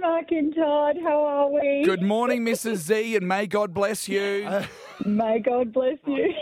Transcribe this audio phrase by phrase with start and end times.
[0.00, 0.96] Mark and Todd.
[1.02, 1.82] How are we?
[1.84, 2.76] Good morning, Mrs.
[2.76, 4.48] Z, and may God bless you.
[5.06, 6.32] May God bless you.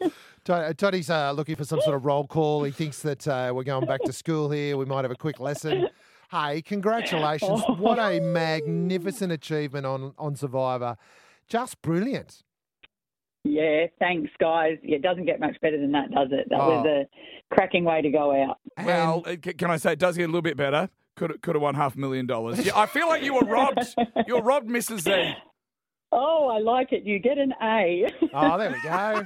[0.44, 2.62] Tod- Toddy's uh, looking for some sort of roll call.
[2.62, 4.76] He thinks that uh, we're going back to school here.
[4.76, 5.88] We might have a quick lesson.
[6.30, 7.62] Hey, congratulations.
[7.78, 10.96] What a magnificent achievement on, on Survivor.
[11.48, 12.42] Just brilliant.
[13.42, 14.78] yeah, thanks, guys.
[14.82, 16.48] Yeah, it doesn't get much better than that, does it?
[16.50, 16.90] That was Oh.
[17.02, 18.58] a cracking way to go out.
[18.84, 20.88] well, uh, c- can I say it does get a little bit better?
[21.16, 22.64] Could could have won half a million dollars.
[22.64, 23.94] Yeah, I feel like you were robbed.
[24.26, 25.00] You were robbed, Mrs.
[25.00, 25.34] Z.
[26.12, 27.04] Oh, I like it.
[27.04, 28.06] You get an A.
[28.34, 29.22] Oh, there we go.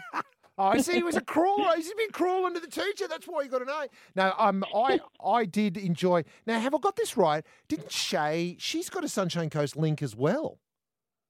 [0.61, 0.95] Oh, I see.
[0.95, 1.77] He was a crawler.
[1.77, 3.07] He's been crawling to the teacher.
[3.09, 3.87] That's why you got an A.
[4.17, 6.25] No, um, I I did enjoy.
[6.47, 7.45] Now, have I got this right?
[7.69, 8.57] Didn't Shay?
[8.59, 10.59] She's got a Sunshine Coast link as well.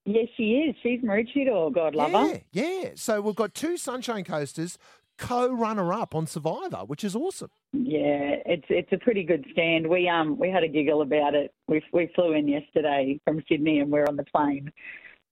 [0.06, 0.74] yes, she is.
[0.82, 2.40] She's Maroochydore, God love her.
[2.52, 2.88] Yeah, yeah.
[2.94, 4.78] So we've got two Sunshine Coasters
[5.18, 7.50] co-runner up on Survivor, which is awesome.
[7.72, 9.86] Yeah, it's it's a pretty good stand.
[9.86, 11.52] We um we had a giggle about it.
[11.66, 14.72] We we flew in yesterday from Sydney and we're on the plane.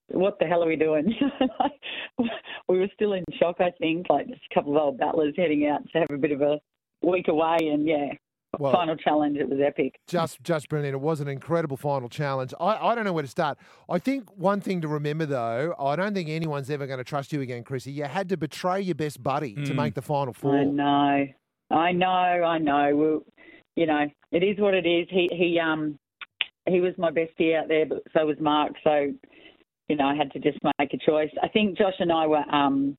[0.09, 1.15] What the hell are we doing?
[2.69, 5.67] we were still in shock, I think, like just a couple of old battlers heading
[5.67, 6.61] out to have a bit of a
[7.03, 8.13] week away and yeah.
[8.61, 9.99] Well- final challenge, it was epic.
[10.07, 10.95] Just, just brilliant.
[10.95, 12.53] It was an incredible final challenge.
[12.61, 13.59] I, I don't know where to start.
[13.89, 17.33] I think one thing to remember, though, I don't think anyone's ever going to trust
[17.33, 17.93] you again, Chrissy.
[17.93, 19.75] You had to betray your best buddy to Mm.
[19.77, 20.57] make the final four.
[20.57, 21.27] I know,
[21.71, 22.97] I know, I know.
[22.97, 23.23] Well,
[23.77, 25.07] you know, it is what it is.
[25.11, 25.99] He he um
[26.69, 28.73] he was my bestie out there, but so was Mark.
[28.83, 29.13] So,
[29.89, 31.31] you know, I had to just make a choice.
[31.43, 32.97] I think Josh and I were um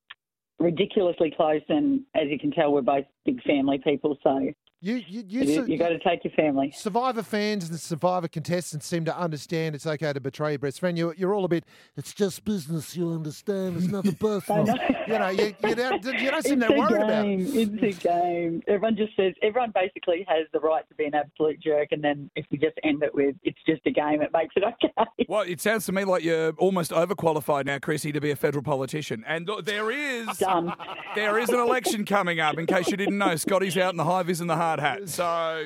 [0.59, 4.17] ridiculously close, and as you can tell, we're both big family people.
[4.23, 6.72] So You, you, you, you, su- you got to take your family.
[6.75, 10.95] Survivor fans and Survivor contestants seem to understand it's okay to betray your best friend.
[10.95, 11.64] You, you're all a bit,
[11.95, 13.78] it's just business, you'll understand.
[13.78, 14.66] It's nothing personal.
[14.66, 14.75] know.
[15.08, 17.39] You know, you, you, don't, you don't seem It's that a worried about game.
[17.42, 17.84] it.
[17.84, 18.61] It's a game.
[18.67, 22.30] Everyone just says everyone basically has the right to be an absolute jerk, and then
[22.36, 24.94] if you just end it with it's just a game, it makes it okay.
[25.28, 28.64] Well, it sounds to me like you're almost overqualified now, Chrissy, to be a federal
[28.64, 29.23] politician.
[29.25, 30.72] And there is Done.
[31.16, 32.57] there is an election coming up.
[32.59, 35.07] In case you didn't know, Scotty's out in the high vis and the hard hat.
[35.09, 35.66] So,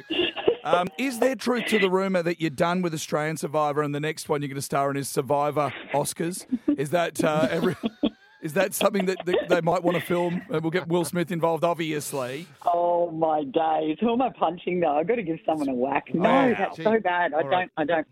[0.63, 3.99] um, is there truth to the rumor that you're done with Australian Survivor and the
[3.99, 6.45] next one you're going to star in is Survivor Oscars?
[6.77, 7.75] Is that uh, every?
[8.41, 10.41] Is that something that, that they might want to film?
[10.51, 12.47] Uh, we'll get Will Smith involved, obviously.
[12.65, 13.97] Oh my days!
[14.01, 14.97] Who am I punching though?
[14.97, 16.07] I've got to give someone a whack.
[16.13, 16.53] No, Wow.
[16.57, 17.33] that's so bad.
[17.33, 17.69] I All right.
[17.77, 17.89] don't.
[17.89, 18.07] I don't.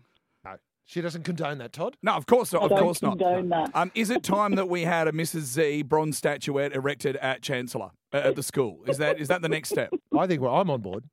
[0.90, 1.96] No, she doesn't condone that, Todd.
[2.02, 2.62] No, of course not.
[2.62, 3.18] I Of don't course not.
[3.18, 3.70] that.
[3.74, 5.40] Um, is it time that we had a Mrs.
[5.40, 8.80] Z bronze statuette erected at Chancellor uh, at the school?
[8.86, 9.90] Is that is that the next step?
[10.16, 11.04] I think well, I'm on board.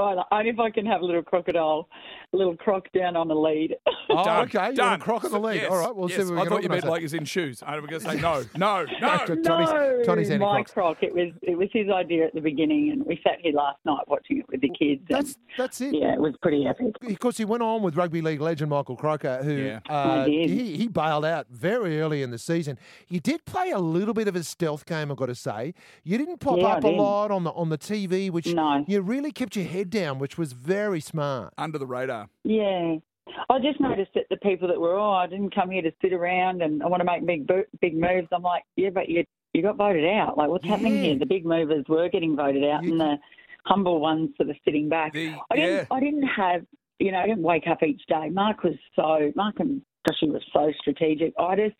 [0.00, 1.88] Oh, only if I can have a little crocodile,
[2.32, 3.76] a little croc down on the lead.
[4.08, 4.44] Oh, Done.
[4.46, 4.72] okay.
[4.74, 4.94] Done.
[5.00, 5.56] a croc on the lead.
[5.56, 6.18] Yes, All right, we'll yes.
[6.20, 6.90] see what we I thought you meant that.
[6.90, 7.62] like as in shoes.
[7.64, 9.18] I was going to say no, no, no.
[9.26, 10.72] Tony's- no, Tony's my anti-crocs.
[10.72, 10.96] croc.
[11.02, 14.02] It was it was his idea at the beginning, and we sat here last night
[14.08, 15.02] watching it with the kids.
[15.08, 15.94] and, That's that's it.
[15.94, 16.94] yeah, it was pretty epic.
[17.02, 19.80] Of course, he went on with rugby league legend Michael Crocker, who Yeah.
[19.88, 22.78] uh, I he, he bailed out very early in the season.
[23.08, 25.74] You did play a little bit of a stealth game, I've got to say.
[26.04, 28.84] You didn't pop Yeah, I up a lot on the on the TV, which No.
[28.88, 31.52] you really kept your head down, which was very smart.
[31.58, 32.28] Under the radar.
[32.44, 32.96] Yeah.
[33.48, 36.12] I just noticed that the people that were, oh, I didn't come here to sit
[36.12, 37.46] around and I want to make big
[37.80, 38.28] big moves.
[38.32, 40.36] I'm like, yeah, but you you got voted out.
[40.38, 41.18] Like, what's happening here?
[41.18, 43.18] The big movers were getting voted out, You- and the
[43.66, 45.12] humble ones sort of sitting back.
[45.12, 45.70] The, I didn't.
[45.76, 45.84] yeah.
[45.90, 46.62] I didn't have.
[46.98, 48.30] You know, I didn't wake up each day.
[48.30, 49.32] Mark was so.
[49.36, 51.32] Mark and Gushy was so strategic.
[51.38, 51.76] I just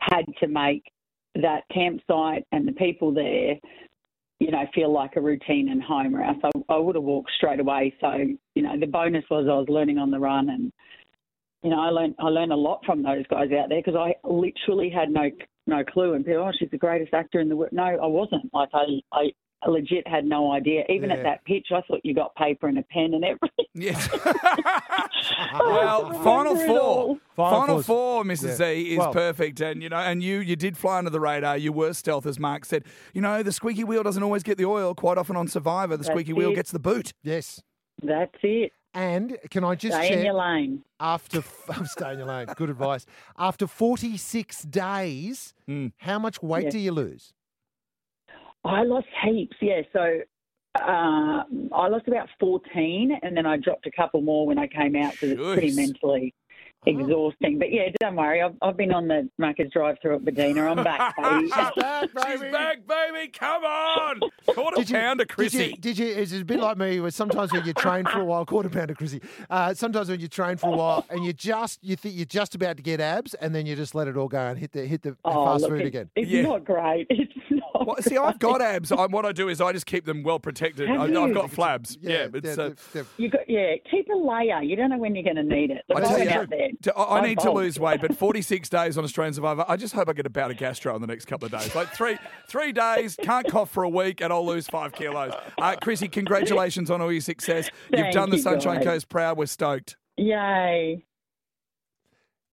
[0.00, 0.82] had to make
[1.36, 3.54] that campsite and the people there,
[4.42, 6.14] you know, feel like a routine and home.
[6.14, 7.94] Or else I, I would have walked straight away.
[8.00, 8.10] So,
[8.54, 10.72] you know, the bonus was I was learning on the run, and
[11.62, 14.14] you know, I learned I learned a lot from those guys out there because I
[14.28, 15.30] literally had no
[15.66, 16.14] no clue.
[16.14, 17.72] And people, oh, she's the greatest actor in the world.
[17.72, 18.52] No, I wasn't.
[18.52, 18.84] Like I.
[19.12, 19.30] I
[19.64, 20.82] I legit had no idea.
[20.88, 21.18] Even Yeah.
[21.18, 23.66] at that pitch, I thought you got paper and a pen and everything.
[23.74, 24.08] Yes.
[25.30, 27.18] I well, final four.
[27.36, 28.48] Final Final, four, Mrs.
[28.48, 28.54] yeah.
[28.56, 29.60] Z, is Well- perfect.
[29.60, 31.56] And, you know, and you you did fly under the radar.
[31.56, 32.84] You were stealth, as Mark said.
[33.14, 34.94] You know, the squeaky wheel doesn't always get the oil.
[34.94, 37.12] Quite often on Survivor, the That's squeaky wheel gets the boot.
[37.22, 37.62] Yes.
[38.02, 38.72] That's it.
[38.94, 40.82] And can I just Stay in your lane.
[41.00, 42.46] after I'm staying your lane.
[42.56, 43.06] Good advice.
[43.38, 45.92] After 46 days, Mm.
[45.98, 46.70] how much weight Yeah.
[46.70, 47.32] do you lose?
[48.64, 49.80] I lost heaps, yeah.
[49.92, 50.20] So
[50.74, 54.96] uh, I lost about 14, and then I dropped a couple more when I came
[54.96, 56.34] out because it's pretty mentally.
[56.86, 57.58] exhausting.
[57.58, 58.42] But yeah, don't worry.
[58.42, 60.66] I've, I've been on the Macca's drive-through at Medina.
[60.66, 61.48] I'm back, baby.
[61.48, 61.74] Back,
[62.30, 63.28] She's back, baby.
[63.28, 64.20] Come on.
[64.46, 65.64] Quarter did pounder, Did Chrissy.
[65.66, 66.06] you, did you?
[66.06, 67.00] It's a bit like me.
[67.00, 69.20] Where sometimes when you train for a while, quarter pounder, Chrissy.
[69.50, 72.54] Uh, sometimes when you train for a while and you just you think you're just
[72.54, 74.84] about to get abs, and then you just let it all go and hit the
[74.86, 76.10] hit the Oh, fast look, food it's, again.
[76.16, 76.42] It's Yeah.
[76.42, 77.06] not great.
[77.22, 77.86] It's not.
[77.86, 78.92] Well, see, I've got abs.
[78.92, 80.88] I, what I do is I just keep them well protected.
[80.88, 81.96] Have I, I've got flabs.
[82.00, 83.74] Yeah, it's, yeah, uh, they've- they've- You got yeah.
[83.90, 84.62] Keep a layer.
[84.62, 85.82] You don't know when you're going to need it.
[85.88, 86.68] The I tell you, out there.
[86.82, 89.64] to- I, I I'm need to lose weight, but 46 days on Australian Survivor.
[89.66, 91.74] I just hope I get a bout of gastro in the next couple of days.
[91.74, 95.32] Like three three days, can't cough for a week, and I'll lose five kilos.
[95.58, 97.70] Uh, Chrissy, congratulations on all your success.
[97.92, 98.84] You've done the you, Sunshine guys.
[98.84, 99.38] Coast proud.
[99.38, 99.96] We're stoked.
[100.16, 101.04] Yay.